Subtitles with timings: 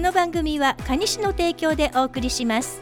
[0.00, 2.80] この番組は蟹市の提供でお送りします。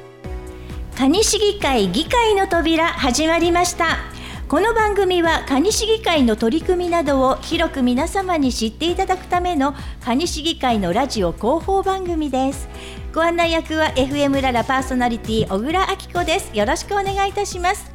[0.94, 3.98] 蟹市議会議会の扉始まりました。
[4.46, 12.68] この番組は蟹市議会の取り組みなどを広く皆様に知っていただくための蟹市議会のラジオ広報番組です。
[13.12, 16.56] ご案内役は FM ララパーソナリティ小倉明子です。
[16.56, 17.90] よろしくお願いいたします。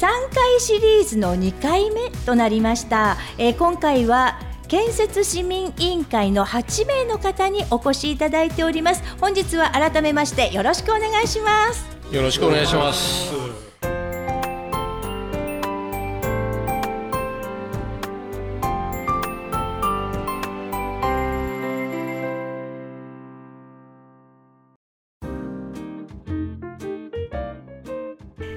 [0.00, 4.38] 3回シリーズの2回目となりました、えー、今回は
[4.72, 9.02] 建設市民委員会の8名の方にお越しいただいております。
[9.20, 11.84] 本日は改めましてよろしくお願いします。
[12.10, 13.30] よろしくお願いします。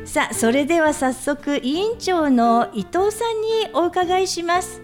[0.06, 4.82] さあそれでは早速委員長の伊藤さんにお伺いします。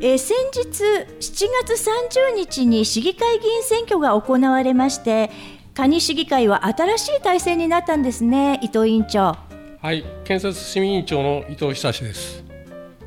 [0.00, 0.84] えー、先日
[1.18, 1.90] 7月
[2.32, 5.28] 30日に市議会議員選挙が行われまして
[5.74, 9.36] 蟹市議会は新しい体制になったんですね伊藤委員長。
[9.80, 12.44] はい建設市民委員長の伊藤久志です。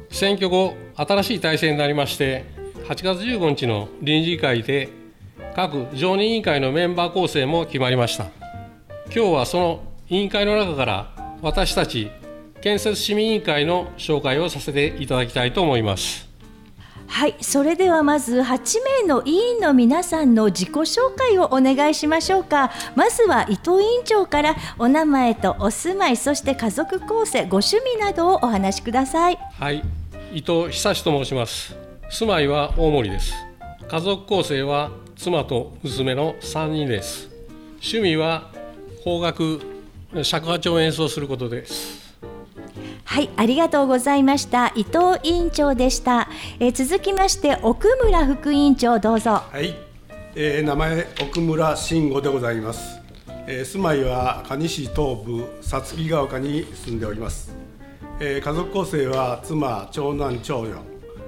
[0.10, 2.44] 選挙後新しい体制になりまして
[2.88, 4.90] 8月15日の臨時議会で
[5.56, 8.26] 各常任委員会のメンバー構成も決まりました。
[9.14, 12.12] 今日はその委員会の中から私たち
[12.60, 16.31] 建設市民委員会の紹介をさせていただきたいと思います。
[17.12, 22.72] はいそれではまず8名の委員の皆さんの自己紹介をお願いしましょうか。
[22.96, 29.38] まずは伊藤委員長からお名前とお住まいそして家族構成ご趣味などをお話しください。
[29.38, 29.84] はい
[30.34, 31.76] 伊藤久志と申します。
[32.10, 33.34] 住まいは大森です。
[33.90, 37.30] 家族構成は妻と娘の3人です。
[37.82, 38.50] 趣味は
[39.04, 39.60] 邦楽
[40.24, 42.01] 尺八を演奏することです。
[43.12, 44.68] はいありがとうございました。
[44.74, 46.30] 伊藤委員長でした、
[46.62, 49.44] えー、続きまして奥村副委員長どうぞ。
[49.52, 49.76] はい、
[50.34, 53.02] えー、名前奥村慎吾でございます、
[53.48, 57.54] えー、住まいは蟹市東部さつきが丘に住んでおります、
[58.22, 60.78] えー、家族構成は妻長男長女、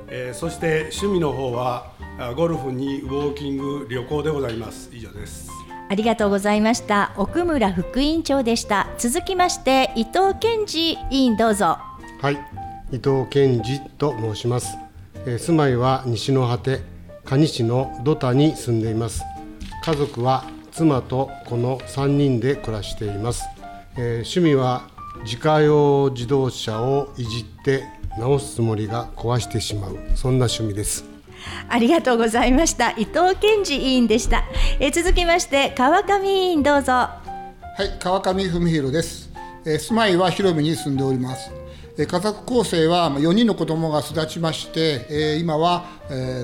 [0.07, 1.91] えー、そして趣味の方は
[2.37, 4.89] ゴルフにウォーキング旅行でございます。
[4.93, 5.49] 以上です。
[5.93, 7.13] ありがとうございました。
[7.17, 8.89] 奥村副委員長でした。
[8.97, 11.77] 続きまして伊藤健二委員どうぞ。
[12.19, 12.33] はい。
[12.91, 14.75] 伊藤健二と申します、
[15.27, 16.81] えー、住まいは西の果て
[17.25, 19.21] 蟹市の土田に住んでいます。
[19.83, 23.43] 家族は妻とこの3人で暮らしています、
[23.95, 24.89] えー、趣味は
[25.25, 27.83] 自家用自動車をいじって
[28.17, 29.97] 直すつもりが壊してしまう。
[30.15, 31.12] そんな趣味です。
[31.69, 32.91] ありがとうございました。
[32.91, 34.43] 伊藤健二委員でした。
[34.79, 36.91] え続きまして川上委員どうぞ。
[36.91, 37.19] は
[37.79, 39.31] い川上文弘です。
[39.65, 41.51] え住まいは広見に住んでおります。
[41.95, 45.85] 家族構成は4人の子供が巣立ちまして、今は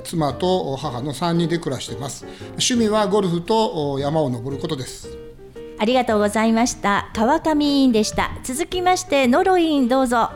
[0.03, 2.25] 妻と母の3人で暮らしています。
[2.51, 5.09] 趣味はゴルフと山を登ることです。
[5.79, 7.09] ありがとうございました。
[7.13, 8.31] 川上委員でした。
[8.43, 10.29] 続きまして野呂委員どうぞ。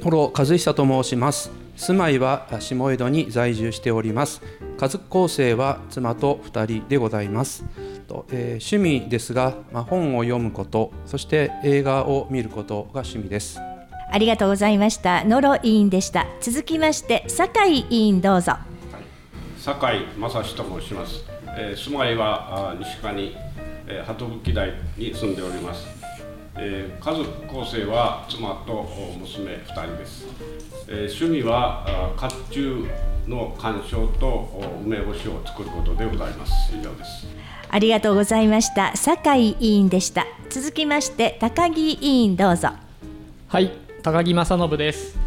[0.00, 4.42] 野呂和久と申します住まいは下江戸に在住しております。
[4.78, 7.64] 家族構成は妻と2人でございます。
[8.06, 13.60] と、えー、趣味ですが、まあ、本を読むことそして映画を見ることが趣味です。
[14.10, 15.24] ありがとうございました。
[15.24, 16.26] 野呂委員でした。
[16.40, 21.24] 続きまして酒井委員どうぞ、はい、酒井正史と申します、
[21.58, 23.36] えー、住まいは西川に、
[23.86, 25.86] えー、鳩吹台に住んでおります
[26.56, 28.88] えー、家族構成は妻と
[29.18, 30.26] 娘2人です、
[30.88, 32.86] えー、趣味は甲冑
[33.28, 36.52] の鑑賞と梅干しを作ることでございます。
[36.74, 37.26] 以上です。
[37.70, 38.94] ありがとうございました。
[38.96, 40.26] 酒井委員でした。
[40.50, 42.68] 続きまして高木委員どうぞ。
[43.48, 43.72] はい
[44.02, 45.18] 高木正信です。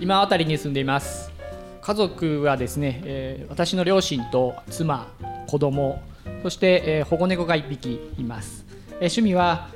[0.00, 1.30] 今あたりに住んでいます。
[1.82, 5.08] 家族はですね、えー、私の両親と妻
[5.48, 6.00] 子供
[6.44, 9.68] そして、えー、保護猫が1匹います、えー、趣味は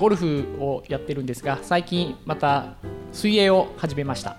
[0.00, 2.74] ゴルフをやってるんですが最近また
[3.12, 4.38] 水泳を始めました。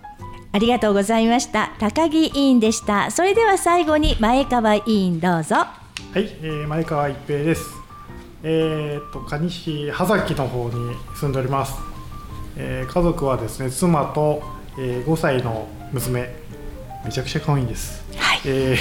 [0.53, 1.71] ありがとうございました。
[1.79, 3.11] 高木委員でした。
[3.11, 5.55] それでは最後に前川委員どうぞ。
[5.57, 5.69] は
[6.15, 7.69] い、えー、前川一平です。
[8.43, 11.75] えー、っと蟹市葉崎の方に住んでおります、
[12.57, 14.41] えー、家族はですね妻と、
[14.79, 16.41] えー、5歳の娘。
[17.05, 18.41] めちゃくちゃ可愛いんです、はい。
[18.45, 18.77] えー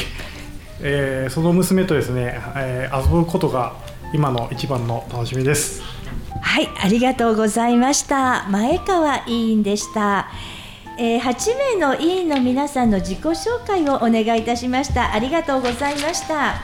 [0.83, 3.75] えー、その娘とですね、えー、遊ぶことが
[4.13, 5.83] 今の一番の楽しみです
[6.51, 8.49] はいありがとうございました。
[8.49, 10.33] 前川委員でした、
[10.99, 15.13] えー、8名の委員の皆さんの自己紹介をお願いいたしました。
[15.15, 16.57] ありがとうございました。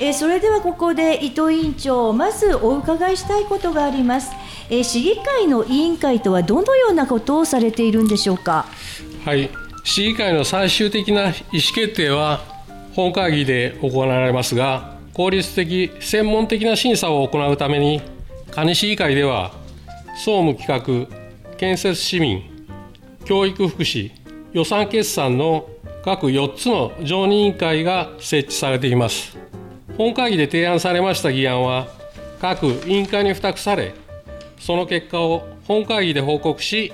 [0.00, 4.32] えー、それではここで伊藤委員長まずお伺いしたいことがあります、
[4.70, 8.66] えー、市議会の委員会とはどのようなことをされているんでしょうか？
[9.24, 9.50] はい
[9.84, 11.34] 市議会の最終的な意思
[11.76, 12.40] 決定は
[12.92, 18.17] 本会議で行われますが効率的専門的な審査を行うために
[18.50, 19.52] 蟹市議会では
[20.16, 22.42] 総務企画建設市民
[23.24, 24.10] 教育福祉
[24.52, 25.68] 予算決算の
[26.04, 29.36] 各4つの常任委員会が設置されています。
[29.96, 31.88] 本会議で提案されました議案は
[32.40, 33.94] 各委員会に付託され
[34.60, 36.92] その結果を本会議で報告し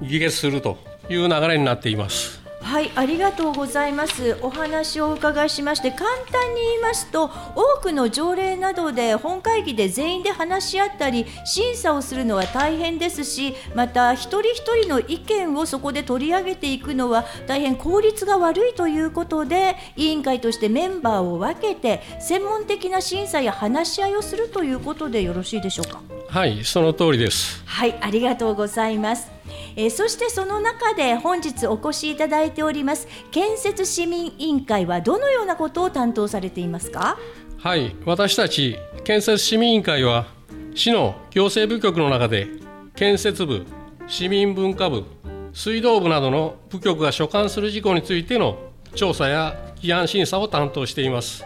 [0.00, 0.78] 議決すると
[1.08, 2.43] いう流れになっています。
[2.74, 4.36] はいありがとうございます。
[4.42, 26.02] お話をお伺いしまして簡単に言いますと多くの条例などで本会議で全員で話し合ったり審査をするのは大変ですしまた一人一人の意見をそこで取り上げていくのは大変効率が悪いということで委員会としてメンバーを分けて専門的な審査や話し合いをするということでよろしいでしょうか？
[26.34, 27.62] はいその通りです。
[27.64, 29.30] はいありがとうございます。
[29.76, 37.16] えー、そしてその中で本日お越しいただいております建設市民委員会はどのようなことを担当されていますか？
[37.58, 40.26] はい私たち建設市民委員会は
[40.74, 42.48] 市の行政部局の中で
[42.96, 43.64] 建設部
[44.08, 45.04] 市民文化部
[45.52, 48.58] 水道部などの部局が所管する事項についての
[48.96, 51.44] 調査や議案審査を担当しています。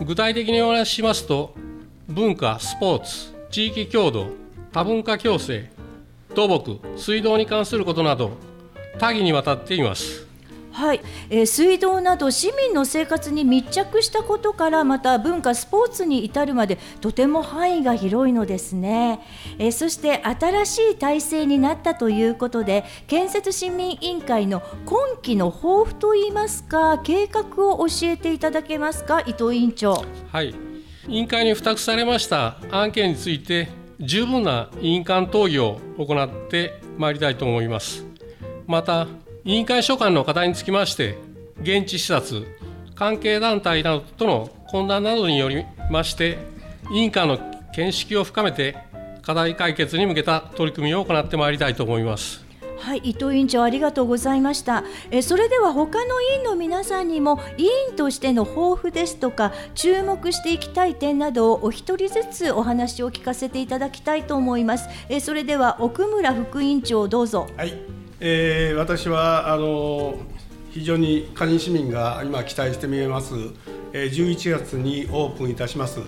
[0.00, 1.54] 具体的にお話ししますと
[2.08, 4.32] 文化スポーツ地域協同
[4.72, 5.70] 多文化共生
[6.34, 8.32] 土木水道に関することなど
[8.98, 10.26] 多岐にわたっています。
[10.72, 19.20] はい、えー、水道など市民の生活に密着したことからまた文化スポーツに至るまでとても範囲が広いのですね、
[19.58, 30.04] えー、そして新しい体制になったということで建設市民委員会の今期の抱負といいますか計画を教えていただけますか伊藤委員長。
[30.32, 30.73] はい
[31.08, 33.68] 委員会に付託されました案件について
[34.00, 38.06] 十分な委員間討議を行ってまいりたいと思います。
[38.66, 39.06] また
[39.44, 41.18] 委員会所管の課題につきまして
[41.60, 42.46] 現地視察
[42.94, 46.38] 関係団体などとの懇談などによりまして
[46.90, 47.38] 委員間の
[47.76, 48.76] 見識を深めて
[49.22, 52.43] 課題解決に向けた取り組みを行ってまいりたいと思います。
[52.84, 54.84] はい、伊藤委員長ありがとうございました。
[55.10, 64.90] えそれでは他の委員の皆さんにも委員としての抱負ですとか注目していきたい点などをお一人ずつお話を聞かせていただきたいと思います。
[65.08, 67.46] えそれでは奥村副委員長どうぞ。
[67.56, 67.72] はい、
[68.20, 70.16] えー、私はあの
[70.70, 73.32] 非常にカニ市民が今期待して見えます。
[73.94, 76.00] え11月にオープンいたします、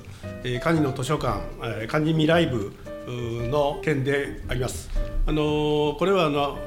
[0.45, 2.71] えカニの図書館、えカニ未来部
[3.07, 5.16] の件であります。
[5.27, 6.59] あのこれはあの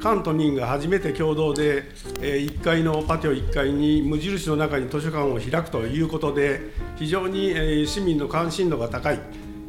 [0.00, 1.84] 関都民が初めて共同で、
[2.20, 6.60] え1階のパティオ1階に無印の中に図書館を開くということで
[6.96, 9.20] 非常に、え市民の関心度が高い、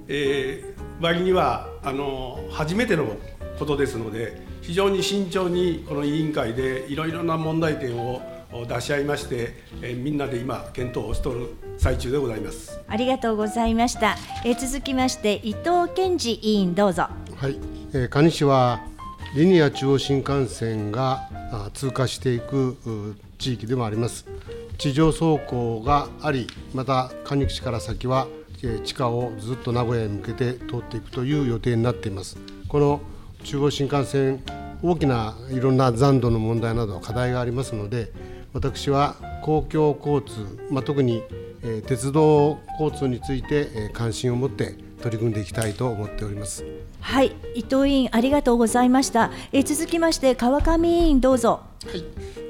[0.07, 3.15] えー、割にはあの初めての
[3.57, 8.21] ことですので非常に慎重にこの委員会でいろいろな問題点を
[8.67, 12.79] 出し合いまして、えー、みんなで今検討をしておる最中でございます。
[12.87, 17.07] ありがとうございました、えー、続きまして伊藤健二委員どうぞ。
[17.35, 17.57] はい、
[17.97, 18.81] えー、蟹市は
[19.37, 21.29] リニア中央新幹線が
[21.73, 22.75] 通過していく
[23.37, 24.25] 地域でもあります。
[24.77, 28.27] 地上走行がありまた蟹市から先は
[28.83, 32.37] 地下をずっと名古屋に向けて通っていくという予定になっています。
[32.67, 32.99] この
[33.45, 34.43] 中央新幹線
[34.83, 38.11] 大きないろんな残土の問題など課題がありますので
[38.51, 41.23] 私は公共交通、まあ、特に、
[41.63, 44.75] え鉄道交通について、え関心を持って
[45.05, 46.65] 取り組んでいきたいと思っております。
[46.99, 51.61] はい伊藤委員ありがとうございました、え続きまして川上委員どうぞ。
[51.85, 52.03] はい、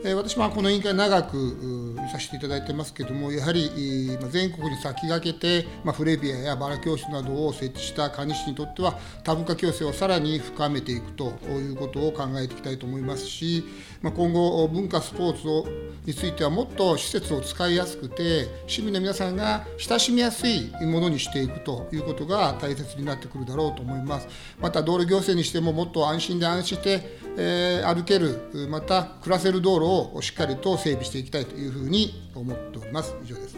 [0.06, 13.66] え、私もこの委員会長くいさせていただいてますけれども、やはり、ま、全国に先駆けて、ま、フレビアやバラ教室などを設置した蟹市にとっては、多文化共生をさらに深めていくということを考えていきたいと思いますし、
[14.02, 15.68] ま、今後、文化、スポーツを
[16.06, 24.28] についてはもっと施設を使いやすくて、市民の皆さんが親しみやすいものにしていくということが大切になってくるだろうと思います。
[24.62, 33.16] また道路行政にしてももっと安心で安心して、え、歩ける、また暮らせる道路をしっかりと整備していきたいというふうに思っております。
[33.24, 33.58] 以上です。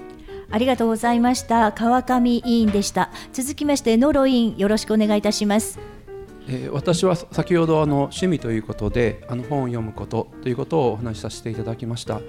[0.50, 1.74] ありがとうございました。
[1.74, 3.10] 川上委員でした。
[3.34, 5.78] 続きまして野呂委員よろしくお願いいたします。
[6.48, 12.22] えー、私は先ほどあの趣味ということであの本を読むことということをお話しさせていただきました。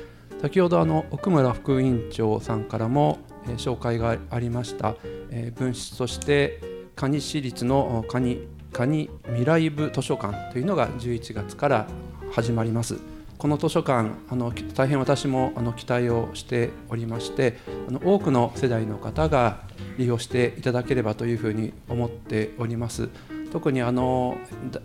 [0.43, 4.97] 先ほどあの奥村副委員長さんからも、えー、紹介がありました、
[5.31, 6.61] えー、分室として
[6.97, 11.87] 蟹市立の蟹蟹未来部図書館というのが11月から
[12.33, 13.18] 始まります。
[13.39, 19.63] この図書館あの大変私もあの期待をしておりましてあの多くの世代の方が
[19.97, 23.09] 利用していただければというふうに思っております。
[23.53, 24.37] 特にあの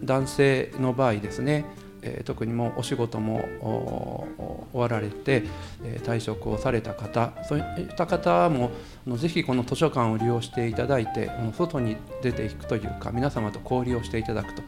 [0.04, 1.66] 男性の場合ですね
[2.04, 4.28] え、特にもうお仕事も
[4.72, 5.44] 終わられて、
[5.84, 8.72] え、退職をされた方そういった方も
[9.18, 14.62] ぜひこの図書館を利用していただいて外に出ていくというか皆様と交流をしていただくと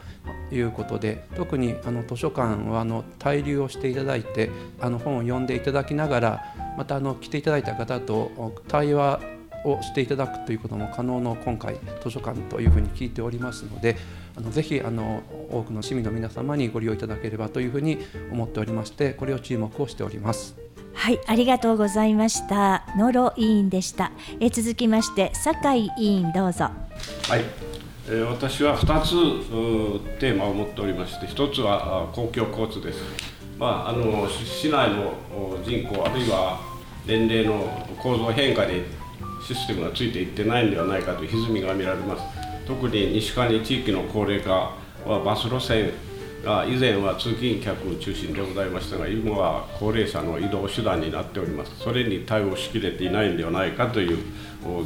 [0.58, 6.46] いうことで特にあの図書館はあの滞留をしていただいてあの本を読んでいただきながら
[6.78, 9.20] またあの来ていただいた方と対話
[9.66, 13.98] をしていただくということも可能の今回図書館というふうに聞いておりますので
[14.38, 17.98] あのぜひあの多くの市民の皆様にご利用いただければというふうに
[18.32, 20.56] 思っておりましてこれを注目をしております。
[20.94, 22.86] はい、ありがとうございました。
[22.98, 24.12] 野呂委員でした。
[24.40, 26.70] え続きまして酒井委員どうぞ。
[27.28, 27.65] はい、
[28.08, 29.10] え、私は2つ
[30.20, 33.02] テーマを持っておりまして、1つは公共交通です。
[33.58, 35.14] まああの市内の
[35.66, 36.60] 人口あるいは
[37.08, 38.84] 年齢の構造変化で
[39.48, 42.24] システムがついていってないんではないかという歪みが見られます。
[42.68, 45.92] 特に西上地域の高齢化はバス路線
[46.44, 51.72] が以前は通勤客中心でございましたが今は高齢者の移動手段になっております。
[51.80, 54.20] それに対応しきれていないんではないかという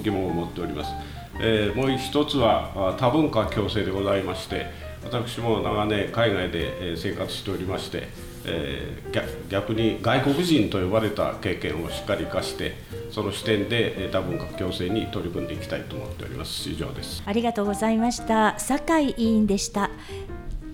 [0.04, 0.92] 疑問を持っております、
[1.40, 4.68] えー、もう一つは多文化共生でございまして
[5.04, 12.76] 私も長年海外で生活しておりましてえー、逆に外国人と呼ばれた経験をしっかり生かして
[13.12, 16.70] その視点で多文化共生に取り組んでいきたいと思っております。
[16.70, 17.24] 以上です。
[17.26, 18.58] ありがとうございました。
[18.60, 19.90] 酒井委員でした。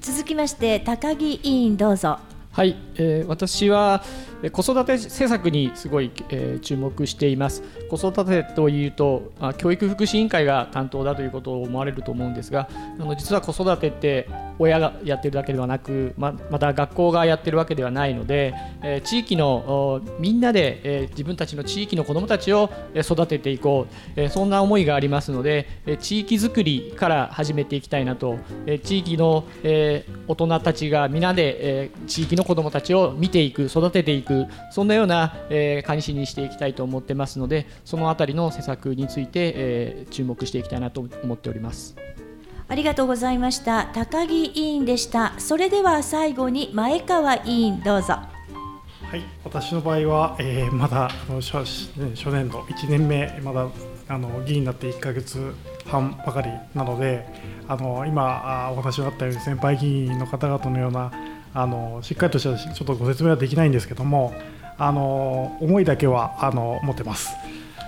[0.02, 2.20] 続きまして高木委員どうぞ。
[2.52, 4.04] はい、えー、私は
[4.52, 7.64] 子育て政策にすごい、えー、注目しています。
[7.90, 12.68] 子育てというとあ教育福祉委員会が担当だということを思われると思うんですが
[13.00, 14.28] あの実は子育てって
[14.60, 34.25] 親がやってるだけではなくままた学校がやってるわけではないので、えー、地域のみんなで、えー、自分たちの地域の子どもたちを育てていこう、えー、そんな思いがありますので、え地域づくりから始めていきたいなと、え地域の、え大人たちが皆で、え地域の子どもたちを見ていく育てていく。
[34.72, 41.96] そんなような、えー、監視にしていきたいと思ってますのでそのあたりの施策について、えー、注目していきたいなと思っております。
[42.68, 43.86] ありがとうございました。
[43.94, 45.36] 高木委員でした。
[45.38, 48.14] それでは最後に前川委員どうぞ。
[49.06, 53.68] はい私の場合は、えー、まだあの初初年度1年目まだ
[54.08, 55.54] あの議員になって1か月
[55.86, 57.26] 半ばかりなので
[57.68, 61.12] あの今お話があったように先輩議員の方々のような
[61.56, 64.36] あのしっかりとしたちょっとご説明はできないんですけども
[64.78, 67.34] あの思いだけはあの持ってます。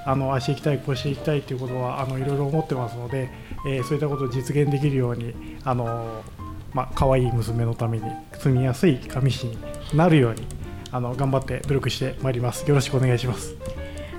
[0.05, 3.29] あのあしていきたいこうしていきたいということはあのいろいろ思ってますので、
[3.67, 6.23] えー、そういったことを実現できるようにあの
[6.73, 8.05] まあ可愛い娘のために
[8.39, 9.57] 住みやすい上市に
[9.93, 10.47] なるように
[10.91, 12.65] あの頑張って努力してまいります。
[12.69, 13.53] よろしくお願いします。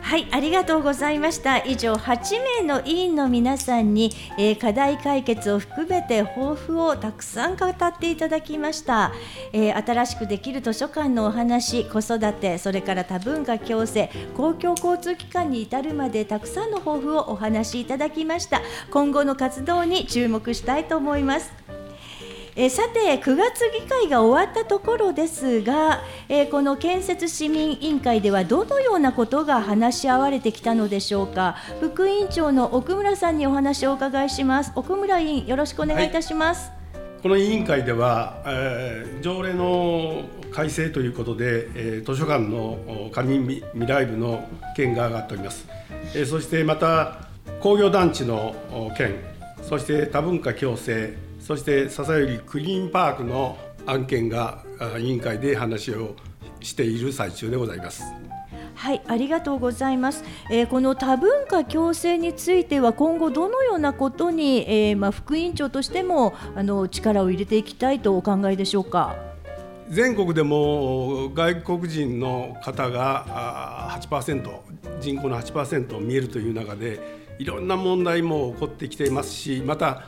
[0.09, 1.59] はいありがとうございました。
[1.59, 9.12] 以上8名の委員の皆さんに、えー、課題解決を含めて抱負をたくさん語っていただきました、
[9.53, 18.62] えー、新しくできる図書館のお話子育てそれから多文化共生公共交通機関に至るまでたくさんの抱負をお話しいただきました。
[18.91, 21.53] 今後の活動に注目したいと思います。
[22.61, 31.55] えさて9月議会が終わったところですが、えこの建設市民委員会ではどのようなことが話し合われてきたのでしょうか。
[31.81, 34.73] 副委員長の奥村さんにお話をお伺いします。
[34.75, 45.67] 奥村委員よろしくお願いいたします、はい、この委員会では、えー、条例の改正ということで、えー、図書館の管理未来部の件が上がっております、
[46.15, 47.29] えー、そしてまた
[47.61, 48.55] 工業団地の
[48.97, 49.17] 件
[49.62, 54.62] そして多文化共生そして笹よりクリーンパークの案件が
[54.99, 56.14] 委員会で話を
[56.61, 58.02] している最中でございます。
[58.75, 60.25] はい、ありがとうございます。
[60.50, 69.17] えー、この多文化共生については今後どのようなことに、えー、まあ副委員長としてもあの力を入れていきたいとお考えでしょうか？
[69.88, 74.50] 全国でも外国人の方が8%
[75.00, 77.00] 人口の8%見えるという中で
[77.38, 80.02] いろんな問題も起こってきていますしまた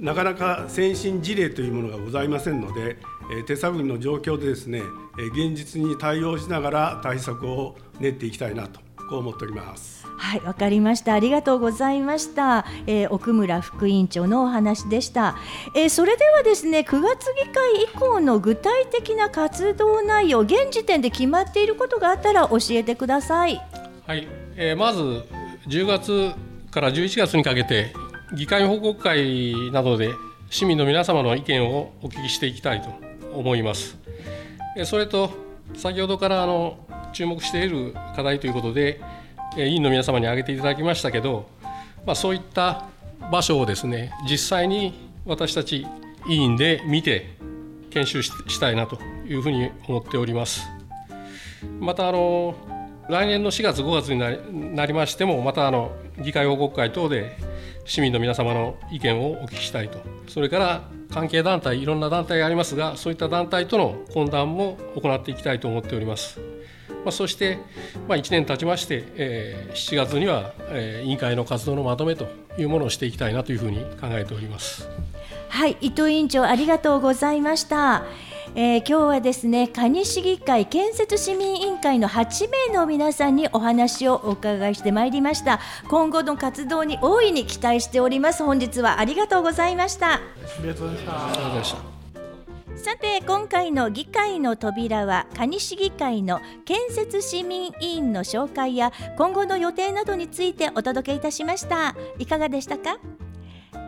[0.00, 2.96] なかなか先進事例というものがございませんので、
[3.30, 4.82] え手探りの状況でですね、
[5.18, 8.80] え現実に対応しながら対策を練っていきたいなと
[9.10, 10.06] こう思っております。
[10.16, 11.12] はい、わかりました。
[11.12, 12.64] ありがとうございました。
[12.86, 15.36] えー、奥村副委員長のお話でした。
[15.76, 23.60] えー、それではですね、9月議会以降の具体的な活動内容、現時点で決まっていることがあったら教えてください。
[24.06, 24.26] はい、
[24.56, 25.00] えー、まず
[25.68, 26.32] 10月
[26.70, 27.92] から11月にかけて
[28.32, 30.14] 議会報告会などで
[30.50, 32.90] 市民の皆様の意見をお聞きしていきたいと
[33.32, 33.96] 思います。
[34.84, 35.30] それと
[35.74, 36.78] 先ほどからあの
[37.12, 39.00] 注目している課題ということで
[39.56, 41.48] 委員の皆様に挙げていただきましたけど、
[42.06, 42.86] まあ、そういった
[43.32, 44.94] 場所をですね実際に
[45.26, 45.86] 私たち
[46.28, 47.34] 委員で見て
[47.90, 50.68] 研修したいなというふうに思っております
[51.80, 52.54] またあの
[53.08, 55.90] 来年の4月5月になりましてもまたあの
[56.22, 57.36] 議会報告会等で
[57.84, 66.40] 市民の皆様の意見をお聞きしたいとそれから関係団体いろんな団体がありますがそういった団体との懇談も行っていきたいと思っております。
[67.04, 67.58] まあ、そして、
[68.08, 74.88] まあ、1年経ちまして、えー、7月には、えー、委員会の活動のまとめというものをしていきたいなというふうに考えております。
[75.48, 78.04] はい伊藤委員長ありがとうございました。
[78.56, 85.60] えー、今日はですね蟹市議会建設市民委員会の8名の皆さんにお話をお伺いしてまいりました。
[85.88, 88.42] 今後の活動に大いに期待しております。
[88.42, 90.14] 本日はありがとうございました。
[90.14, 90.20] あ
[90.62, 91.78] りがとうございました。
[92.76, 101.94] さて今回の議会の扉は蟹市議会の建設市民委員の紹介や今後の予定などについてお届けいたしました。
[102.18, 102.98] いかがでしたか？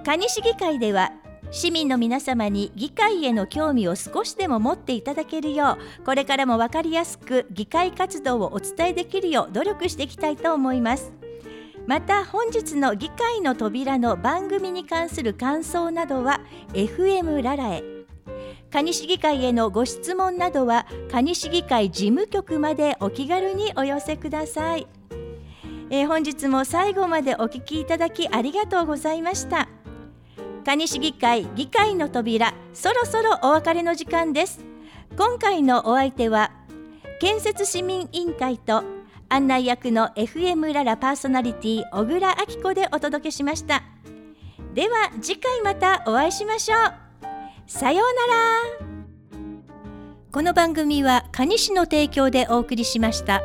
[0.05, 1.11] 蟹市議会では
[1.53, 11.13] 市民の皆様に議会への興味を少しでも持っていただけるようこれからも分かりやすく議会活動をお伝えできるよう努力していきたいと思います。
[11.87, 16.41] また本日の議会の扉の番組に関する感想などは
[16.73, 17.83] FM ララへ。
[18.71, 24.87] 蟹市議会へのご質問などは蟹市議会事務局までお気軽にお寄せください、
[25.91, 29.69] えー、本日も最後までお聞きいただきありがとうございました。
[30.65, 34.65] 蟹市議会議会の扉そろそろお別れの時間です。
[35.17, 36.53] 今回のお相手は
[37.21, 38.83] 建設市民委員会と
[39.29, 43.83] 案内役の FM ララパーソナリティ小倉明子でお届けしました。
[44.75, 46.81] では次回またお会いしましょう。
[47.67, 48.93] さようなら。
[50.33, 53.43] この番組は蟹市の提供でお送りしました。